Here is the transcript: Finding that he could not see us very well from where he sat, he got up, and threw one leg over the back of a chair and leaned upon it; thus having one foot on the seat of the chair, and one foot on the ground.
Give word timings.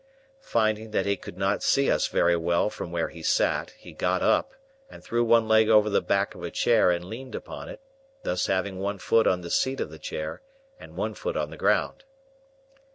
Finding 0.41 0.89
that 0.89 1.05
he 1.05 1.15
could 1.15 1.37
not 1.37 1.61
see 1.61 1.91
us 1.91 2.07
very 2.07 2.35
well 2.35 2.71
from 2.71 2.91
where 2.91 3.09
he 3.09 3.21
sat, 3.21 3.69
he 3.77 3.91
got 3.93 4.23
up, 4.23 4.55
and 4.89 5.03
threw 5.03 5.23
one 5.23 5.47
leg 5.47 5.69
over 5.69 5.91
the 5.91 6.01
back 6.01 6.33
of 6.33 6.41
a 6.41 6.49
chair 6.49 6.89
and 6.89 7.05
leaned 7.05 7.35
upon 7.35 7.69
it; 7.69 7.79
thus 8.23 8.47
having 8.47 8.79
one 8.79 8.97
foot 8.97 9.27
on 9.27 9.41
the 9.41 9.51
seat 9.51 9.79
of 9.79 9.91
the 9.91 9.99
chair, 9.99 10.41
and 10.79 10.95
one 10.97 11.13
foot 11.13 11.37
on 11.37 11.51
the 11.51 11.55
ground. 11.57 12.03